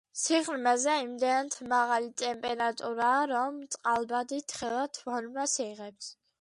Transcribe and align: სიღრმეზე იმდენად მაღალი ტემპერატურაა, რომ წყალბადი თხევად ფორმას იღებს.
სიღრმეზე 0.19 0.95
იმდენად 1.01 1.57
მაღალი 1.73 2.09
ტემპერატურაა, 2.23 3.21
რომ 3.35 3.61
წყალბადი 3.77 4.43
თხევად 4.55 5.03
ფორმას 5.07 5.59
იღებს. 5.71 6.13